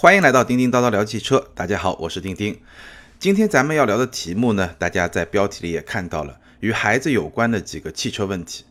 [0.00, 2.58] 欢迎来到叮叮叨叨聊汽车，大家好，我是叮叮。
[3.18, 8.64] 今天咱们要聊的题目呢，大家在标题里也看到了，与孩子有关的几个汽车问题。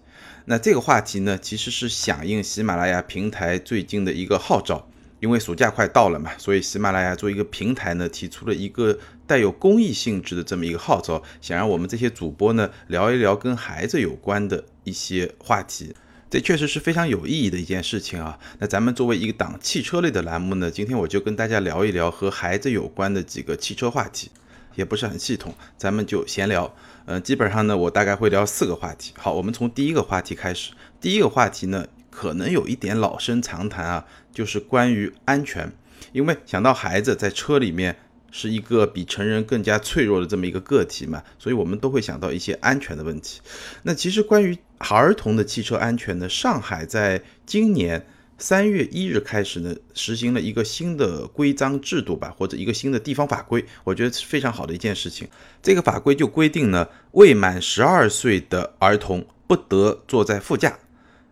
[0.46, 4.90] 那这个话题呢，其实是响应喜马拉雅平台最近的一个号召，
[5.20, 15.94] 因为暑假快到了嘛，所以喜马拉雅作为一个平台呢，提出了一个带有公益性质的这么一个号召，想让我们这些主播呢聊一聊跟孩子有关的一些话题。
[16.30, 18.38] 这确实是非常有意义的一件事情啊！
[18.60, 24.30] 那咱们作为一个档汽车类的栏目呢，今天我就跟大家聊一聊和孩子有关的几个汽车话题，
[24.76, 26.72] 也不是很系统，咱们就闲聊。
[27.06, 29.12] 嗯，基本上呢，我大概会聊四个话题。
[29.18, 30.72] 好，我们从第一个话题开始。
[31.02, 35.72] 第一个话题呢，可能有一点老生常谈啊，就是关于安全，
[36.12, 37.98] 因为想到孩子在车里面。
[38.32, 43.42] 是一个比成人更加脆弱的这么一个个体嘛，所以我们都会想到一些安全的问题。
[43.82, 48.06] 那其实关于儿童的汽车安全呢，上海在今年
[48.38, 55.28] 三月一日开始呢，实行了一个新的规章制度吧，或者一个新的地方法规，我觉得是非常好的一件事情。
[55.62, 60.80] 这个法规就规定呢，未满十二岁的儿童不得坐在副驾，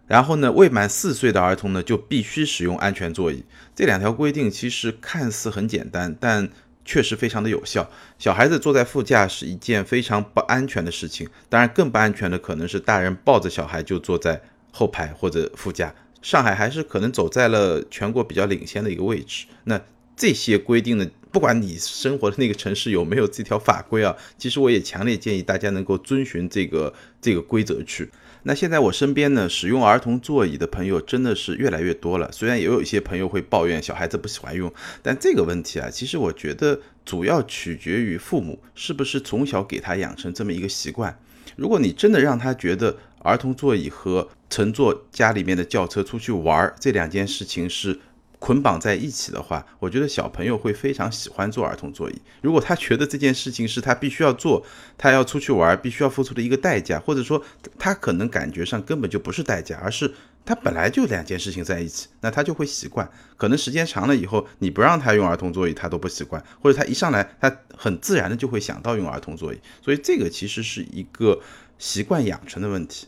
[0.06, 3.44] 然后呢，未满四岁的儿童呢就必须使用安全座椅。
[3.74, 6.50] 这两条规定其实看似很简单，但
[6.88, 7.88] 确实非常的有效。
[8.18, 15.94] 小孩子坐在副驾是一件非常不安全的事情，当然更不安全的可能是大人抱着小孩就坐在后排或者副驾。
[16.22, 19.46] 上海还是可能走在了全国比较领先的一个位置。
[19.66, 19.80] 那
[20.16, 28.10] 这些规定呢，不管你生活的那个城市有没有这条法规啊，其实我也强烈建议大家能够遵循这个这个规则去。
[28.48, 32.32] 那现在我身边呢，使用儿童座椅的朋友真的是越来越多了。
[32.32, 34.74] 虽然也有一些朋友会抱怨小孩子不喜欢用，
[35.04, 41.20] 但这个问题啊，其实我觉得主要取决于父母是不是从小给他养成这么一个习惯。
[41.58, 48.00] 如果你真的让他觉得儿童座椅和乘坐家里面的轿车出去玩这两件事情是。
[48.40, 52.22] 捆绑在一起的话，我觉得小朋友会非常喜欢坐儿童座椅。
[52.42, 54.64] 如果他觉得这件事情是他必须要做，
[54.98, 57.44] 他要出去玩，必须要付出的一个代价，或者说
[57.80, 60.14] 他可能感觉上根本就不是代价，而是
[60.46, 63.10] 他本来就两件事情在一起，那他就会习惯。
[63.36, 69.60] 可能时间长了以后，你不让他用儿童座椅，他都不习惯，或者他一上来他很自然的就会想到用儿童座椅。
[69.82, 71.42] 所以这个其实是一个
[71.80, 73.08] 习惯养成的问题。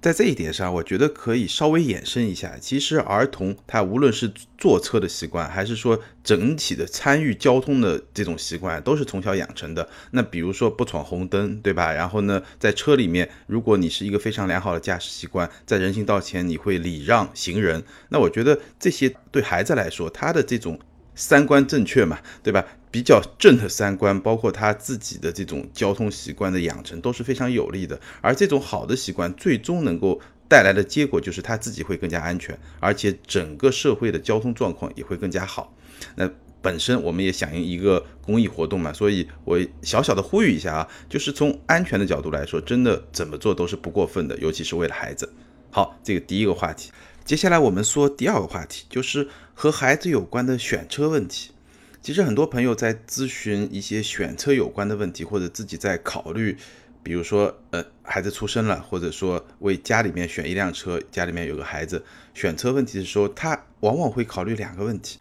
[0.00, 2.56] 在这一点上，我觉得可以稍微延伸一下。
[2.60, 9.88] 其实儿童他无论是坐车的习惯，还是说整体的参与交通的这种习惯，都是从小养成的。
[10.12, 11.92] 那比如说不闯红灯，对吧？
[11.92, 20.78] 然后呢，在车里面，如果你是一个非常良好的驾驶习惯，在人行道前你会礼让行人，那我觉得这些对孩子来说，他的这种。
[21.18, 22.64] 三观正确嘛，对吧？
[22.90, 28.00] 比较正的三观，包括他自己的这种交通习惯的养成，都是非常有利的。
[28.22, 35.74] 而这种好的习惯，最终能够带来的结果，就是他自己会更加安全，而且整个社会的交通状况也会更加好。
[36.14, 36.30] 那
[36.62, 45.30] 本身我们也响应一个公益活动嘛，所以我小小的呼吁一下啊，就是从安全的角度来说，真的怎么做都是不过分的，尤其是为了孩子。
[45.70, 46.90] 好，这个第一个话题。
[47.28, 51.50] 接下来我们说第二个话题，就是和孩子有关的选车问题。
[52.00, 56.56] 其实很多朋友在咨询一些选车有关的问题，或者自己在考虑，
[57.02, 62.02] 比如说，呃，孩子出生了，或者说为家里面选一辆车，家里面有个孩子，
[62.32, 65.18] 选车问题的时候，他往往会考虑两个问题。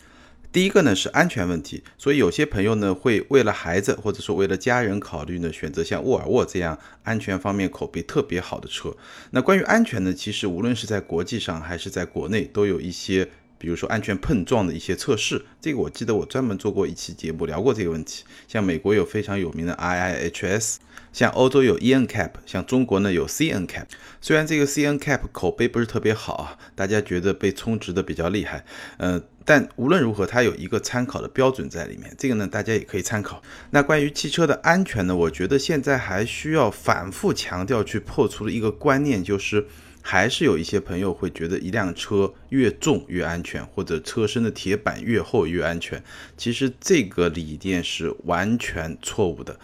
[0.51, 8.95] 第一个呢是安全问题，所以有些朋友呢会为了孩子或者说为了家人考虑呢，选择像沃尔沃这样安全方面口碑特别好的车。
[9.31, 15.45] 那关于安全呢，其实无论是在国际上还是在国内，都有一些，比如说安全碰撞的一些测试。
[15.61, 18.23] 这个我记得我专门做过一期节目聊过这个问题。
[18.47, 20.75] 像美国有非常有名的 IIHS。
[21.13, 23.85] 像欧洲有 E N Cap，像中国呢有 C N Cap。
[24.21, 28.63] 虽然这个 C N Cap 口碑不是特别好啊，大家觉得被充值的比较厉害，
[28.97, 33.41] 嗯，但无论如何，它有一个参考的标准在里面，这个呢大家也可以参考。
[33.71, 39.65] 那关于汽车的安全呢，我觉得现在还需要反复强调去破除的一个观念，就是
[40.09, 46.01] 还是有一些朋友会觉得一辆车越重越安全，或者车身的铁板越厚越安全。
[46.37, 49.59] 其实这个理念是完全错误的。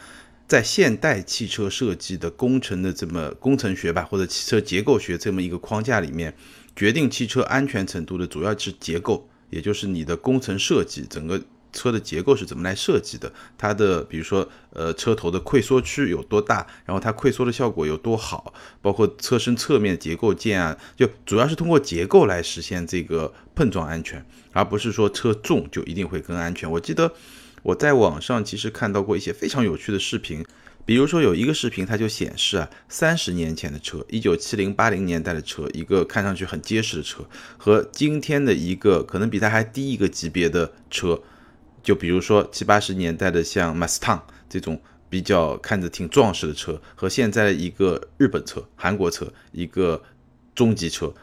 [0.46, 6.36] 在现代汽车设计的工程的这么工程学吧，或者汽车结构学这么一个框架里面，
[6.76, 11.42] 决定汽车安全程度的主要是结构，也就是你的工程设计，整个
[11.74, 26.72] 车的结构是怎么来设计的，它的比如说呃车头的溃缩区有多大，然后它溃缩的效果有多好，包括车身侧面结构件啊，就主要是通过结构来实现这个碰撞安全，而不是说车重就一定会更安全。
[26.72, 27.12] 我记得。
[27.64, 30.44] 我在网上其实看到过一些非常有趣的视频，
[30.86, 37.26] 比如说有一个视频，它就显示啊，三十年前的车，一九七零八零年代的车，一个看上去很结实的车，
[37.58, 41.22] 和今天的一个可能比它还低一个级别的车，
[41.84, 50.02] 就比如说七八十年代的像 Mustang 这种比较看着挺壮实的车，和现在一个日本车、韩国车一个
[50.56, 51.14] 中级车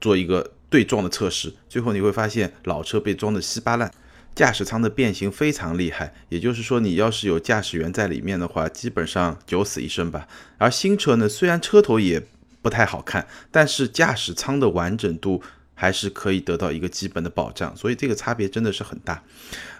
[0.00, 3.92] 做一个对撞的测试，最后你会发现老车被装的稀巴烂。
[4.34, 10.28] 驾驶舱的变形非常厉害，也就是说，你要是有驾驶员在里面的话，基本上九死一生吧。
[10.58, 12.24] 而新车呢，虽然车头也
[12.62, 15.42] 不太好看，但是驾驶舱的完整度
[15.80, 19.22] 还是可以得到一个基本的保障，所以这个差别真的是很大。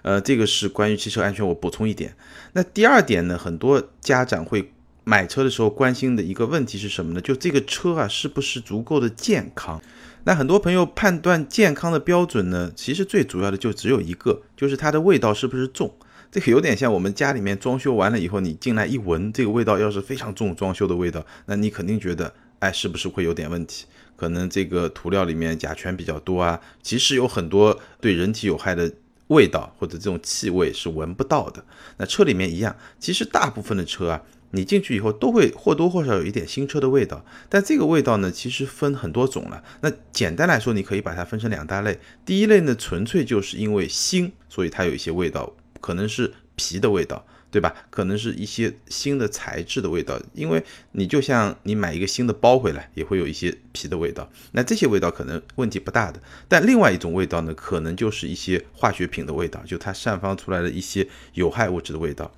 [0.01, 2.15] 呃，这个是关于汽车安全，我补充一点。
[2.53, 4.71] 那第二点呢，很多家长会
[5.03, 7.19] 买车的时候关心的一个问题是什么呢？
[7.19, 9.81] 就这个车啊，是不是足够的健康？
[10.23, 15.93] 那很多朋友判断健康的标准呢，其实最主要的就只有一个，就是它的味道是不是重。
[16.31, 23.85] 这个有点像我们家里面装修完了以后，你进来一闻，这个味道要是非常重，装修的味道，那你肯定觉得，哎，是不是会有点问题？
[24.19, 26.59] 可能这个涂料里面甲醛比较多啊。
[26.83, 28.91] 其实有很多对人体有害的
[29.27, 31.63] 味道或者这种气味是闻不到的。
[31.97, 34.21] 那车里面一样，其实大部分的车啊。
[34.51, 39.63] 你进去以后都会或多或少有一点新车的味道，但这个味道呢，其实分很多种了。
[39.81, 41.99] 那简单来说，你可以把它分成两大类。
[42.25, 47.23] 第一类呢，纯粹就是因为新，所以它有一些味道，可能是皮的味道。
[47.51, 47.73] 对吧？
[47.89, 54.29] 可能是一些新的材质的味道，因为你就像你买一个新的包回来，也会有一些皮的味道。
[54.51, 62.31] 那这些味道可能问题不大的，但另外一种味道呢，可能就是一些化学品的味道，就它散发出来的一些有害物质的味道。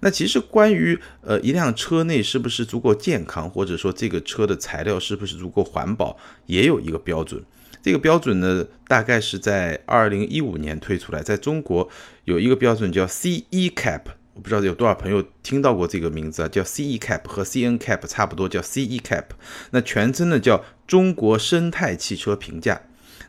[0.00, 7.42] 那其实关于呃一辆车内是不是足够健康，或者说这个车的材料是不是足够环保，也有一个标准。
[7.80, 11.88] 这个标准呢，大概是在二零一五年推出来，在中国
[12.24, 14.02] 有一个标准叫 CE Cap。
[14.38, 19.24] 我不知道有多少朋友听到过这个名字啊，叫 CE Cap 和 CN Cap 差不多，叫 CE Cap。
[19.72, 22.80] 那全称呢叫中国生态汽车评价。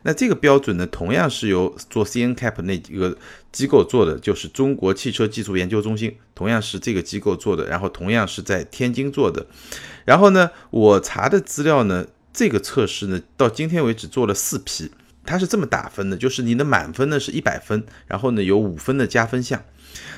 [0.04, 3.18] 那这个标准呢，同样是由做 CN Cap 那几个
[3.50, 9.44] 机构做的，就是中国汽车技术研究中心，同样是这个机构做的，然后同样是在天津做的。
[10.04, 14.92] 然后呢，我查的资料呢，这个测试呢，到今天为止做了四批，
[15.24, 19.64] 它是这么打分的，就是你的满分呢是一百分，然后呢有五分的加分项。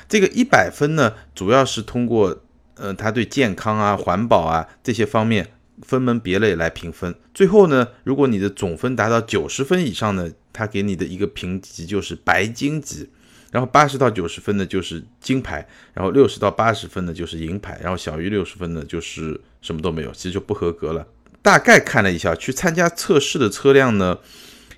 [0.07, 2.43] 这个一百分呢，主要是通过，
[2.75, 7.13] 呃，它对健康啊、环保啊这些方面分门别类来评分。
[7.33, 13.09] 最后呢，如果你的总分达到九十分以上呢，它给你的一个评级就是白金级。
[13.51, 21.05] 然后八十到九十分呢就是金牌，然后六十到八十分呢就是银牌，然后小于六十分呢就是什么都没有，其实就不合格了。
[21.43, 24.17] 大概看了一下，去参加测试的车辆呢，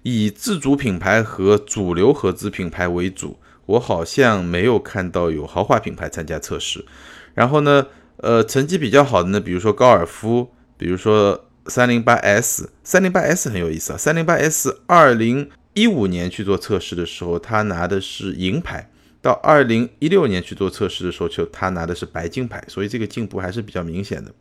[0.03, 3.39] 以自主品牌和主流合资品牌为主。
[3.65, 6.85] 我好像没有看到有豪华品牌参加测试，
[7.33, 18.87] 然后呢，呃，成绩比较好的呢，比如说高尔夫，比如说三零八 S，三零八 S 很有意思啊，三零八 S 二零一五年去做测试的时候，他拿的是银牌，
[19.19, 24.31] 到二零一六年去做测试的时候，就他拿的是白金牌，所以这个进步还是比较明显的。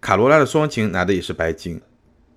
[0.00, 1.80] 卡罗拉的双擎拿的也是白金，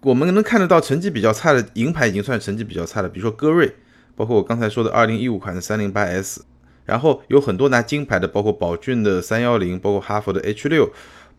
[0.01, 3.73] 我们能看得到成绩比较差的银牌已经算成绩比较差的，比如说歌瑞。
[4.15, 6.45] 包括我刚才说的二零一五款的三零八 S，
[6.85, 10.91] 然后有很多拿金牌的，包括宝骏的三幺零，包括哈弗的 H 六，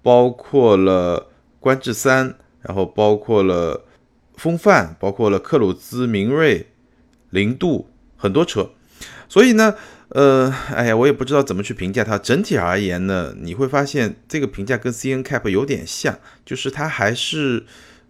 [0.02, 3.84] 包括了观致三，然后包括了
[4.34, 6.66] 风范，包括了克鲁兹、明锐、
[7.30, 8.70] 零度很多车。
[9.28, 9.74] 所以呢，
[10.10, 12.16] 呃，哎呀，我也不知道怎么去评价它。
[12.18, 17.64] 整体而言呢，你会发现这个评价跟 C N Cap 有点像，就是它还是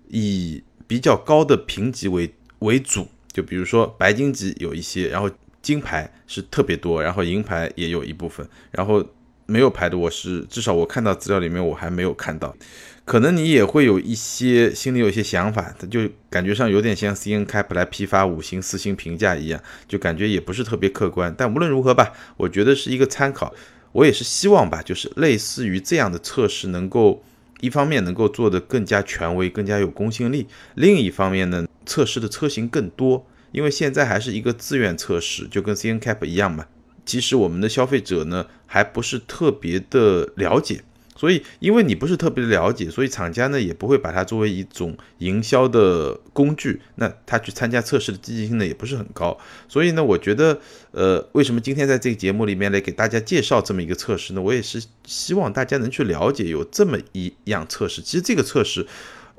[0.08, 3.08] 以比较高的评级为为主。
[3.36, 9.04] 就比如说白金级有一些，然后金牌是特别多，然后银牌也有一部分，然后
[9.44, 12.56] 没有牌的我是至少我看到资料里面我还没有看到，
[13.04, 21.34] 可能你也会有一些心里有一些想法，它就感觉上有点像 C N Cap 来批发五星四星评价一样，就感觉也不是特别客观。
[21.36, 23.52] 但无论如何吧，我觉得是一个参考，
[23.92, 27.22] 我也是希望吧，就是类似于这样的测试能够
[27.60, 31.66] 一方面能够做得更加权威、更加有公信力，另一方面呢。
[31.88, 36.66] 测试的车型更多，因为现在还是一个自愿测试，就跟 C N Cap 一样嘛。
[37.04, 40.82] 其实我们的消费者呢，还不是特别的了解，
[41.16, 46.80] 所以因为你不是特别了解，所以厂家呢也不会把它作为一种营销的工具。
[46.96, 49.36] 那他去参加测试的积极性呢也不是很高。
[49.66, 50.60] 所以呢，我觉得，
[50.92, 54.42] 呃，为什么今天在这个节目里面来给大家介绍这么一个测试呢？
[54.42, 58.02] 我也是希望大家能去了解有这么一样测试。
[58.02, 58.86] 其实这个测试。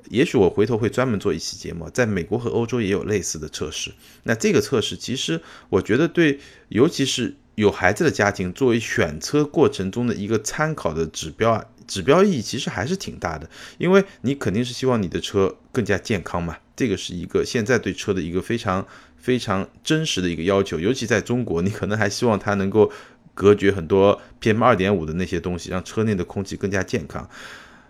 [0.10, 3.92] 也许我回头会专门做一期节目，在美国和欧洲也有类似的测试。
[4.24, 13.50] 那这个测试其实我觉得对，尤其是有孩子的家庭，作为选车过程中的一个参考的指标啊，指标意义其实还是挺大的。
[13.80, 18.86] 因为你肯定是希望你的车更加健康嘛，这个是一个现在对车的一个非常
[19.18, 22.92] 非常真实的一个要求，尤其在中国，你可能还希望它能够
[23.34, 27.28] 隔绝很多 PM 二点五的那些东西，让车内的空气更加健康。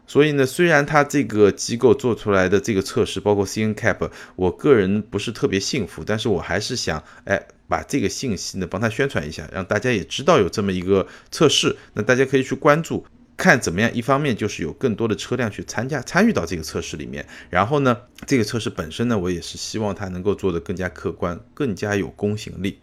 [0.08, 13.94] 所以呢，虽然它这个机构做出来的这个测试，包括 CNCAP，我个人不是特别信服，但是我还是想，哎，把这个信息呢帮他宣传一下，让大家也知道有这么一个测试，那大家可以去关注，看怎么样。
[13.94, 22.80] 一方面就是有更多的车辆去参加参与到这个测试里面，然后呢，这个测试本身呢，我也是希望它能够做得更加客观，更加有公信力。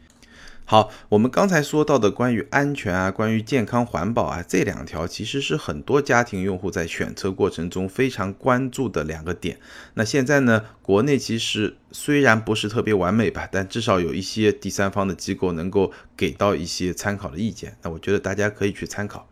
[0.66, 9.58] 好，我们刚才说到的关于安全啊，关于健康环保啊，这两条其实是很多家庭用户在选车过程中非常关注的两个点。
[9.92, 17.76] 那现在呢，国内其实虽然不是特别完美吧，但至少有一些第三方的机构能够给到一些参考的意见。
[17.82, 19.28] 那我觉得大家可以去参考。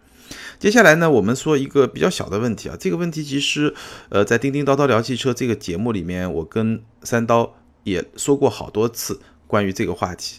[0.58, 3.74] 接下来呢，我们说一个比较小的问题啊，这个问题其实，
[4.10, 10.38] 呃，在叮叮叨叨聊汽车这个节目里面，我跟三刀也说过好多次关于这个话题。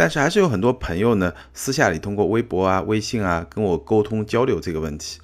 [0.00, 5.20] 但是还是有很多朋友呢，私下里通过微博啊、微信啊跟我沟通交流这个问题。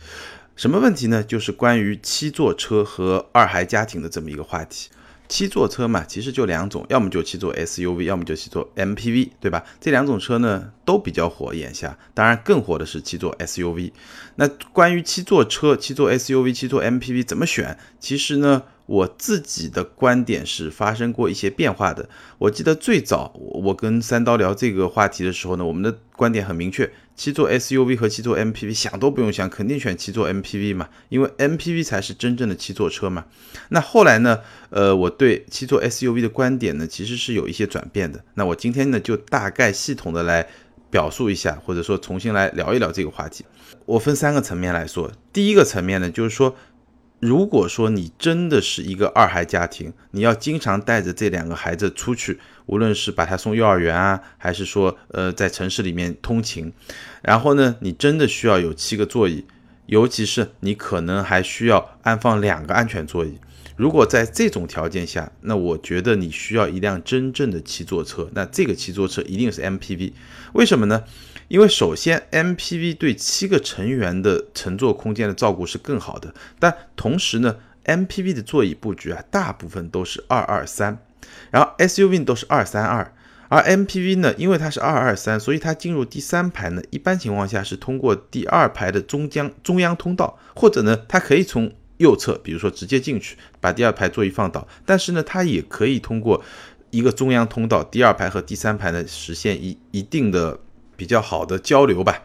[0.55, 1.23] 什么问题呢？
[1.23, 4.91] 就是关于七座车和二孩家庭的这么一个话题。
[5.29, 9.65] 七座车嘛，其实就两种，要么就七座 SUV，要么就七座 MPV，对吧？
[9.81, 13.93] 这两种车呢都比较火，眼下当然更火的是七座 SUV。
[14.35, 17.79] 那关于七座车、七座 SUV、七座 MPV 怎么选？
[17.99, 18.65] 其实呢？
[18.87, 22.09] 我自己的观点是发生过一些变化的。
[22.39, 33.25] 我记得最早我跟三刀聊这个话题的时候呢，我们的观点很明确：七座 SUV 和七座 MPV，想都不用想，肯定选七座 MPV 嘛，因为 MPV 才是真正的七座车嘛。
[33.71, 34.39] 那后来呢，
[34.71, 38.25] 呃，我对七座 SUV 的观点呢，其实是有一些转变的。
[38.35, 40.47] 那我今天呢，就大概系统的来
[40.91, 43.45] 表述一下，或者说重新来聊一聊这个话题。
[43.85, 46.55] 我分三个层面来说，第一个层面呢，就是说。
[47.27, 56.73] 如果说你真的是一个二孩家庭，你要经常带着这两个孩子出去，无论是把他送幼儿园啊，还是说呃在城市里面通勤，
[57.23, 59.45] 然后呢，你真的需要有七个座椅，
[59.87, 63.39] 尤其是你可能还需要安放两个安全座椅。
[63.75, 70.13] 如果在这种条件下，那我觉得你需要一辆真正的七座车，那这个七座车一定是 MPV，
[70.53, 71.03] 为什么呢？
[71.49, 80.99] 因为首先，MPV 对七个成员的乘坐空间的照顾是更好的，但同时呢，MPV 的座椅布局啊，大部分都是二二三，
[81.53, 83.13] 然后 SUV 都是二三二，
[83.49, 96.43] 而 MPV 呢，因为它是二二三，所以它进入第三排呢，一般情况下是通过第二排的中央中央通道，或者呢，它可以从右侧，比如说直接进去把第二排座椅放倒，但是呢，它也可以通过
[96.91, 100.59] 一个中央通道，第二排和第三排呢，实现一一定的。
[100.97, 102.23] 比较好的交流吧，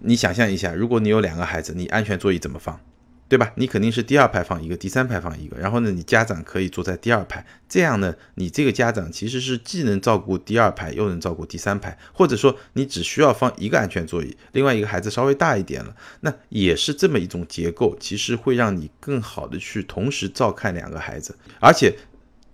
[0.00, 2.80] 你想象一下，如果你有两个孩子，你安全座椅怎么放，
[3.28, 3.52] 对吧？
[3.56, 21.94] 你肯定是第二排放一个，第三排放一个，然后呢，你家长可以坐在第二排，这样呢，你这个家长其实是既能照顾第二排，又能照顾第三排，或者说你只需要放一个安全座椅，另外一个孩子稍微大一点了，那也是这么一种结构，其实会让你更好的去同时照看两个孩子，而且。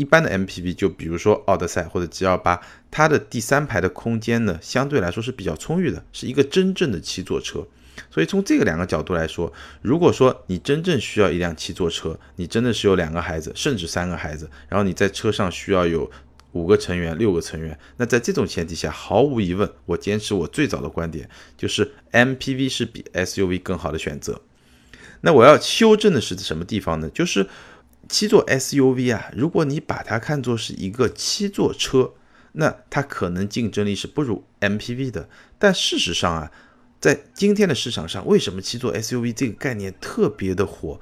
[0.02, 7.64] 一般的 MPV，就比如说奥德赛或者 G 二八，它的第三排的空间呢，相对来说是比较充裕的，是一个真正的七座车。
[8.10, 16.10] 所以从这个两个角度来说，如果说你真正需要一辆七座车，你真的是有两个孩子，甚至三个孩子，然后你在车上需要有
[16.50, 24.40] 五个成员、六个成员，那在这种前提下，毫无疑问，我坚持我最早的观点，就是 MPV 是比 SUV 更好的选择。
[25.20, 27.08] 那我要修正的是什么地方呢？
[27.14, 27.46] 就是。
[28.12, 32.12] 七座 SUV 啊，如果你把它看作是一个七座车，
[32.52, 35.30] 那它可能竞争力是不如 MPV 的。
[35.58, 36.52] 但事实上啊，
[37.00, 41.00] 在今天的市场上，为什么七座 SUV 这个概念特别的火？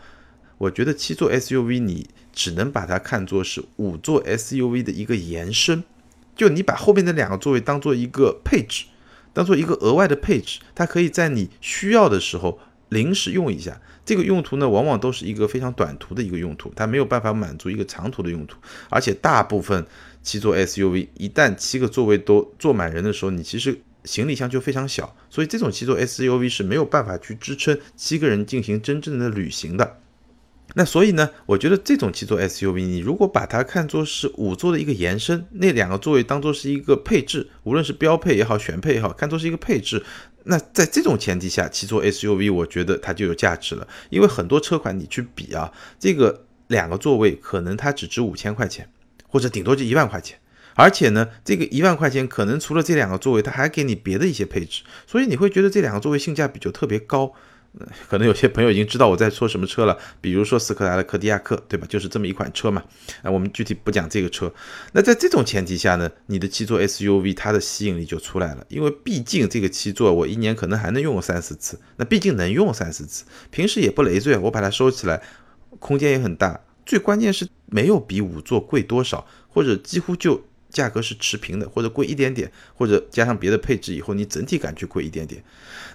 [0.59, 5.83] 我觉得七座 SUV 你只能把它看作是五座 SUV 的一个延伸，
[6.37, 8.85] 就你把后面的两个座位当做一个配置，
[9.33, 12.61] 当做一个额外的配置，它可以在你需要的时候。
[12.91, 18.59] 临时用一下，这个用途呢，往往都是一个非常短途的一个用途，它没有办法满足一个长途的用途。
[18.89, 19.85] 而且大部分
[20.23, 29.99] 七座 SUV 一旦七个座位都坐满人的时候，你其实行李箱就非常小，所以这种七座 SUV 是没有办法去支撑七个人进行真正的旅行的。
[30.75, 40.01] 那所以呢，我觉得这种七座 SUV，你如果把它看作是五座的一个延伸，那两个座位当做是一个配置，无论是标配也好，选配也好，看作是一个配置。
[40.45, 48.89] 那在这种前提下，七座 SUV 我觉得它就有价值了，因为很多车款你去比啊，这个两个座位可能它只值五千块钱，
[49.29, 50.39] 或者顶多就一万块钱，
[50.75, 57.33] 而且呢，这个一万块钱可能除了这两个座位，它还给你别的一些配置，所以你会觉得这两个座位性价比就特别高。
[58.09, 61.87] 可能有些朋友已经知道我在说什么车了，比如说斯柯达的柯迪亚克，对吧？
[61.89, 62.83] 就是这么一款车嘛。
[63.23, 64.53] 啊，我们具体不讲这个车。
[64.93, 75.23] 那在这种前提下呢，你的七座 SUV 它的吸引力就出来了，因为毕竟这个七座我一年可能还能用个三四次，那毕竟能用三四次，平时也不累赘，我把它收起来，
[75.79, 76.61] 空间也很大。
[76.85, 80.45] 最关键是没有比五座贵多少，或者几乎就。
[80.71, 85.43] 价格是持平的，或者贵一点点，或者加上别的配置以后，你整体感觉贵一点点。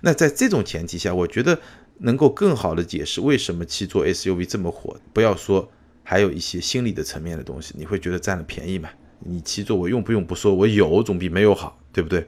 [0.01, 1.59] 那在这种前提下，我觉得
[1.99, 4.95] 能够更好的解释为什么七座 SUV 这么火。
[5.13, 5.71] 不要说
[6.03, 8.89] 还有一些心理的层面的东西，你会觉得占了便宜嘛？
[9.19, 12.27] 你七座我用不用不说，我有总比没有好，对不对？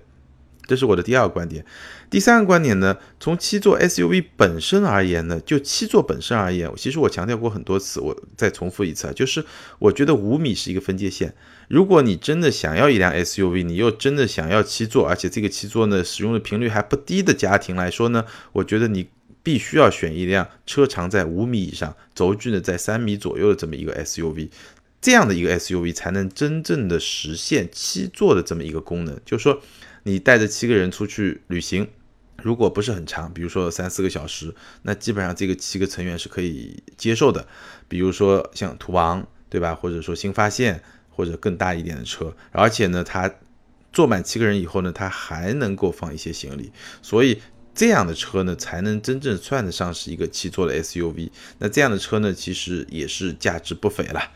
[0.67, 1.65] 这是我的第二个观点。
[2.09, 9.43] 第三个观点呢，从七座 SUV 本身而言呢，就七座本身而言，其实我强调过很多次，我再重复一次啊，就是
[9.79, 11.33] 我觉得五米是一个分界线。
[11.67, 19.09] 如果你真的想要一辆 SUV，你又真的想要七座，而且这个七座呢使用的频率还不低的家庭来说呢，我觉得你
[19.43, 24.49] 必须要选一辆车长在五米以上、轴距呢在三米左右的这么一个 SUV，
[25.01, 29.61] 这样的一个 SUV 才能真正的实现七座的这么一个功能，就是说。
[30.07, 31.85] 你带着七个人出去旅行，
[32.41, 37.45] 如果不是很长，比如说三四个小时，那基本上这个七个成员是可以接受的。
[37.89, 39.75] 比如说像途昂，对吧？
[39.75, 43.29] 或者说新发现，或者更大一点的车，而且呢，它
[43.91, 46.71] 坐满七个人以后呢，它还能够放一些行李，
[47.01, 47.41] 所以
[47.75, 51.29] 这样的车呢，才能真正算得上是一个七座的 SUV。
[51.57, 54.31] 那这样的车呢，其实也是价值不菲了，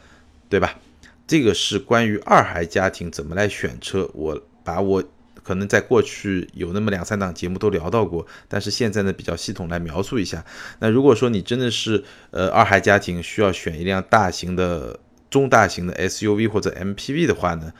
[0.49, 0.77] 对吧？
[1.25, 5.01] 这个是关于二孩家庭怎么来选车，我把我。
[5.43, 10.45] 可能在过去有那么两三档节目都聊到过，但是现在呢比较系统来描述一下。
[10.79, 17.71] 那如果说你真的是呃二孩家庭需要选一辆大型的、中大型的 SUV 或者 MPV 的话呢，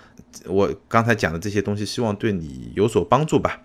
[0.46, 3.62] 我刚才讲的这些东西希望对你有所帮助吧。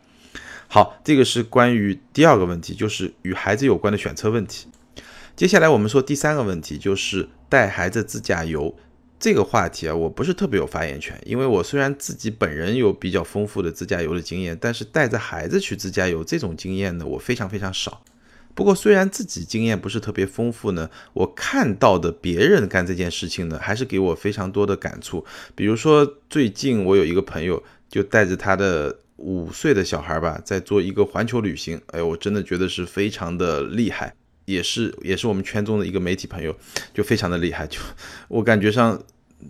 [0.68, 4.66] 好，这个是关于第二个问题，就是与孩子有关的选车问题。
[5.36, 8.74] 接下来我们说第三个问题，就是带孩子自驾游。
[9.18, 18.02] 这个话题啊，我不是特别有发言权，因为我虽然自己本人有比较丰富的自驾游的经验，但是带着孩子去自驾游这种经验呢，我非常非常少。
[18.54, 25.24] 不过虽然自己经验不是特别丰富呢，我看到的别人干这件事情呢，还是给我非常多的感触。
[25.54, 34.14] 比如说最近我有一个朋友就带着他的五岁的小孩吧，在做一个环球旅行，哎，我真的觉得是非常的厉害。
[34.46, 36.56] 也是也是我们圈中的一个媒体朋友，
[36.94, 37.78] 就非常的厉害，就
[38.28, 39.00] 我感觉上，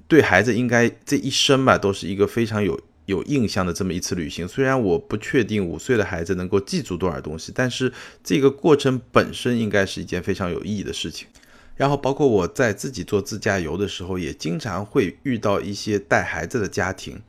[0.09, 4.49] 对孩子应该这一生吧，都是一个非常有有印象的这么一次旅行。
[4.49, 7.93] 虽然我不确定五岁的孩子能够记住多少东西，但是
[8.25, 11.29] 这个过程本身应该是一件非常有意义的事情。
[11.77, 17.21] 然后包括我在自己做自驾游的时候，也经常会遇到一些带孩子的家庭，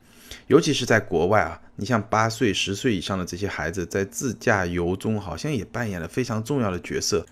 [0.46, 7.26] 尤其是在国外啊，你像八岁、十岁以上的这些孩子，在自驾游中好像也扮演了非常重要的角色。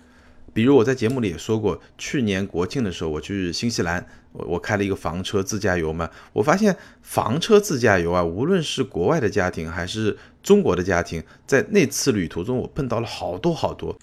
[0.57, 13.95] 比如我在节目里也说过，去年国庆的时候我去新西兰，我我开了一个房车自驾游嘛，我发现房车自驾游啊，无论是国外的家庭还是中国的家庭，在那次旅途中我碰到了好多好多，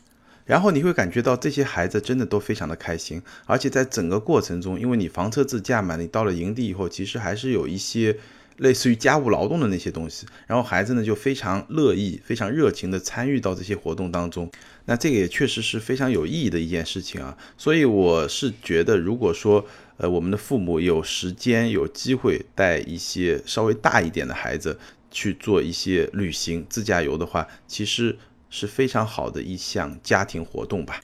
[0.45, 8.17] 然后你会感觉到这些孩子真的都非常的开心，而且在整个过程中，因为你房车自驾嘛，你到了营地以后，其实还是有一些。
[8.59, 14.51] 类似于家务劳动的那些东西，然后孩子呢就非常乐意、非常热情的参与到这些活动当中。
[14.87, 17.37] 那这个也确实是非常有意义的一件事情啊。
[17.57, 19.65] 所以我是觉得，如果说
[19.97, 24.79] 呃我们的父母有时间、有机会带一些稍微大一点的孩子
[25.11, 28.17] 去做一些旅行、自驾游的话，其实
[28.51, 31.01] 是非常好的一项家庭活动吧。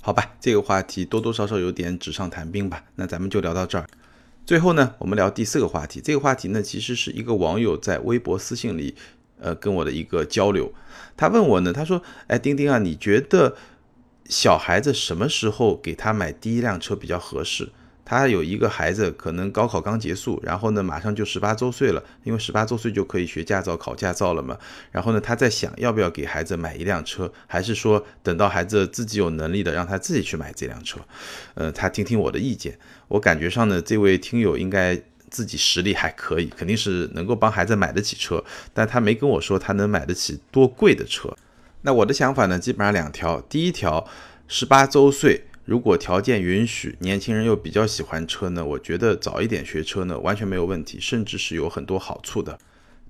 [0.00, 2.82] 好吧，这个话题多多少少有点纸上谈兵吧。
[2.94, 3.86] 那咱们就聊到这儿。
[4.48, 6.00] 最后呢，我们聊第四个话题。
[6.00, 8.94] 这个话题呢，其实是一个网友在微博私信里，
[9.38, 10.72] 呃，跟我的一个交流。
[11.18, 13.56] 他问我呢，他说：“哎，丁丁啊，你觉得
[14.24, 17.72] 小孩子什么时候给他买第一辆车比较合适？”
[18.10, 24.56] 他有一个孩子，可能高考刚结束，然后呢，马上就十八周岁了，因为十八周岁就可以学驾照、考驾照了嘛。
[24.90, 30.98] 然后呢，他在想要不要给孩子买一辆车，还是说等到孩子自己有能力的，让他自己去买这辆车？
[31.52, 32.78] 呃，他听听我的意见。
[33.08, 38.42] 我感觉上呢，这位听友应该自己实力还可以，肯定是能够帮孩子买得起车，
[38.72, 41.36] 但他没跟我说他能买得起多贵的车。
[41.82, 43.38] 那我的想法呢，基本上两条。
[43.42, 44.08] 第一条，
[44.46, 45.44] 十八周岁。
[45.68, 52.58] 如果条件允许，年轻人又比较喜欢车呢，我觉得早一点学车呢完全没有问题，甚至是有很多好处的。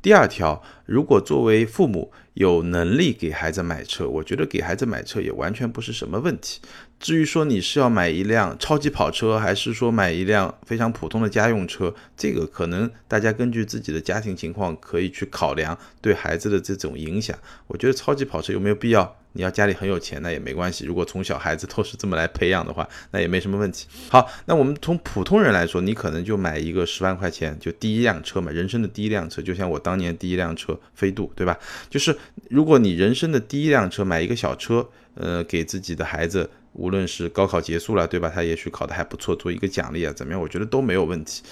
[0.03, 6.61] 第二条，如果作为父母有能力给孩子买车，我觉得给孩子买车也完全不是什么问题。
[7.01, 17.39] 至于说你是要买一辆超级跑车，还是说买一辆非常普通的家用车，这个可能大家根据自己的家庭情况可以去考量对孩子的这种影响。
[17.69, 19.17] 我觉得超级跑车有没有必要？
[19.35, 20.85] 你要家里很有钱，那也没关系。
[20.85, 23.87] 如果从小孩子都是这么来培养的话，那也没什么问题。
[24.09, 31.57] 好，那我们从普通人来说，你可能就买一个十万块钱就第一辆车嘛，人生的第一辆车，就像我当年第一辆车飞度，对吧？
[31.89, 32.17] 就是
[32.51, 36.51] 如果你人生的第一辆车买一个小车，呃，给自己的孩子。
[36.79, 38.31] 无论是高考结束了，对吧？
[38.33, 40.41] 他也许考得还不错，做一个奖励啊，怎么样？
[40.41, 41.43] 我觉得都没有问题，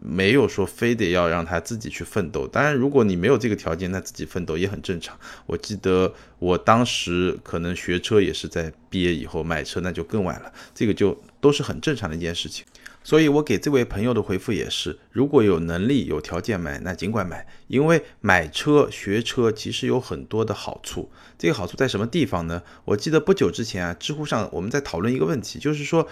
[0.00, 2.46] 没有说非得要让他自己去奋斗。
[2.46, 5.18] 当然，如果你没有这个条件，那自己奋斗也很正常。
[5.46, 12.64] 我记得我当时可能学车也是在毕业以后买车，那就更晚了，这个就都是很正常的一件事情。
[13.06, 17.46] 所以我给这位朋友的回复也是：如果有能力、有条件买，那尽管买。
[17.68, 21.08] 因为买车、学车其实有很多的好处。
[21.38, 22.64] 这个好处在什么地方呢？
[22.84, 26.08] 我记得不久之前啊，知乎上我们在讨论一个问题，就是说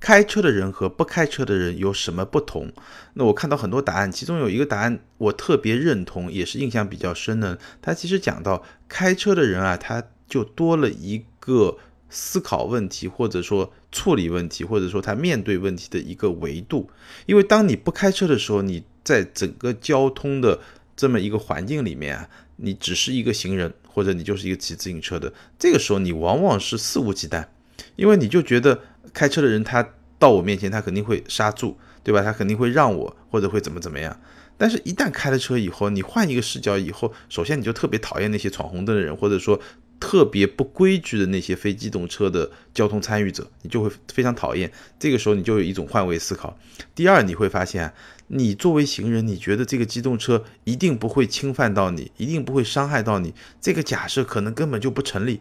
[0.00, 2.72] 开车的人和不开车的人有什么不同？
[3.12, 7.56] 那我看到很多答案，其中有一个答案我特别认同，也是印象比较深的。
[7.80, 11.78] 他其实讲到开车的人啊，他就多了一个。
[12.16, 16.90] 思考问题，或者说处理问题，或者说他面对问题的一个维度。
[17.26, 20.58] 因为当你不开车的时候，你在整个交通的
[20.96, 25.32] 这么一个环境里面啊，你只是一个行人，或者你就是一个骑自行车的。
[25.56, 27.46] 这个时候，你往往是肆无忌惮，
[27.94, 28.80] 因为你就觉得
[29.12, 32.20] 开车的人他到我面前，他肯定会刹住，对吧？
[32.20, 34.20] 他肯定会让我，或者会怎么怎么样。
[34.58, 39.60] 但是，一旦开了车以后，你换一个视角以后，首先你就特别讨厌那些闯红灯的人，或者说。
[40.04, 44.70] 特别不规矩的那些非机动车的交通参与者，你就会非常讨厌。
[44.98, 46.58] 这个时候，你就有一种换位思考。
[46.94, 47.90] 第二，你会发现，
[48.26, 53.32] 你作为行人，你觉得这个机动车一定不会侵犯到你，一定不会伤害到你。
[53.62, 55.40] 这个假设可能根本就不成立。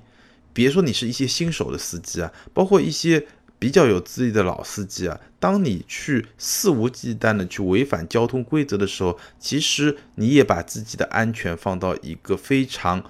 [0.54, 3.28] 别说你是一些新手的司机啊，包括一些
[3.60, 13.04] 比较有资历的老司机啊，当你去肆无忌惮的去违反交通规则的时候，其实你也把自己的安全放到一个非常。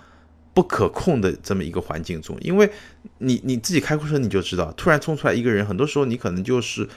[0.54, 2.70] 不可控的这么一个环境中，因为
[3.18, 6.88] 你你自己开过车你就知道，突然冲出来一个人，很多时候你可能就是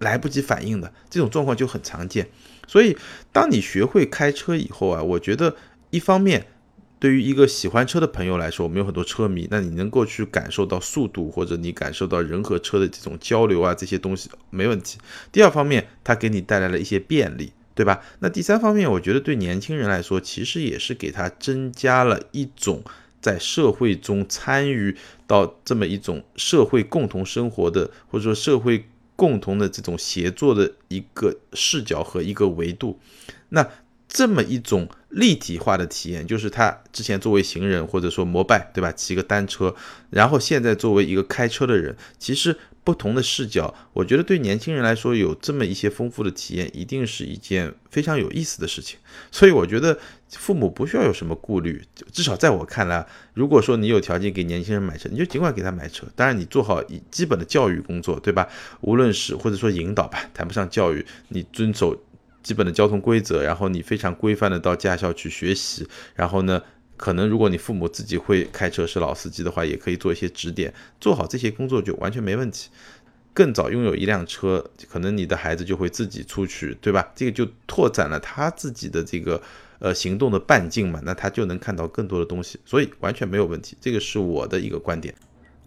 [0.00, 2.28] 来不及反应的，这种状况就很常见。
[2.66, 2.96] 所以，
[3.32, 5.56] 当你学会开车以后啊，我觉得
[5.90, 6.46] 一方面
[6.98, 14.98] 对于一个喜欢车的朋友来说，我们有很多车迷，那你能够去感受到速度，或者你感受到人和车的这种交流啊，这些东西没问题。
[15.30, 18.02] 第二方面，它给你带来了一些便利，对吧？
[18.18, 22.82] 那第三方面，我觉得对年轻人来说，其实也是给他增加了一种。
[23.26, 28.84] 在社会中参与到这么一种社会共同生活的，或者说社会
[29.16, 33.00] 共同的这种协作的一个视角和一个维度，
[33.48, 33.68] 那
[34.08, 38.92] 这么一种立体化的体验，就是他之前作为行人或者说摩拜，对吧？
[38.92, 39.74] 骑个单车，
[40.10, 42.56] 然后现在作为一个开车的人，其实。
[42.86, 48.96] 不同的视角，我觉得对年轻人来说有这么一些丰富的体验，一定是一件非常有意思的事情。
[49.32, 49.98] 所以我觉得
[50.30, 56.06] 父母不需要有什么顾虑，至少在我看来，如果说你有条件给年轻人买车，你就尽管给他买车。
[56.14, 58.48] 当然，你做好基本的教育工作，对吧？
[58.82, 62.00] 无论是或者说引导吧，谈不上教育，你遵守
[62.46, 66.62] 基本的交通规则，然后你非常规范的到驾校去学习，然后呢？
[66.96, 72.70] 可能如果你父母自己会开车是老司机的话，也可以做一些指点，做好这些工作就完全没问题。
[73.34, 77.12] 更早拥有一辆车，可能你的孩子就会自己出去，对吧？
[77.16, 79.42] 这个就拓展了他自己的这个
[79.80, 83.76] 呃行动的半径嘛，那他就能看到更多的东西，所以完全没有问题。
[83.80, 85.12] 这个是我的一个观点。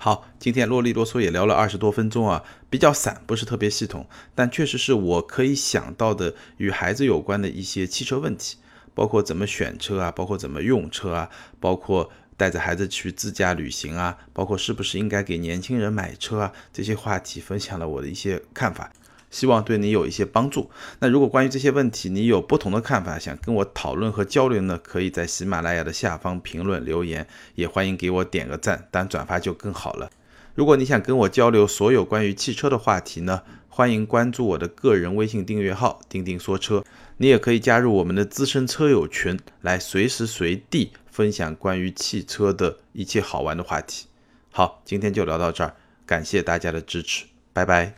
[0.02, 8.56] 好，今天啰里啰嗦也聊了二十多分钟啊，比较散，不是特别系统，但确实是我可以想到的与孩子有关的一些汽车问题。
[8.96, 18.92] 包括怎么选车啊，包括怎么用车啊，包括带着孩子去自驾旅行啊，包括是不是应该给年轻人买车啊，这些话题分享了我的一些看法，
[19.30, 20.70] 希望对你有一些帮助。
[21.00, 30.10] 那如果关于这些问题你有不同的看法，想跟我讨论和交流呢，可以在喜马拉雅的下方评论留言，也欢迎给我点个赞，当转发就更好了。
[30.56, 33.42] 如果你想跟我交流所有关于汽车的话题呢？
[33.72, 36.84] 欢迎关注我的个人微信订阅号“钉钉说车”，
[37.16, 44.08] 你也可以加入我们的资深车友群，来随时随地分享关于汽车的一切好玩的话题。
[44.52, 47.94] 好，今天就聊到这儿，感谢大家的支持，拜拜。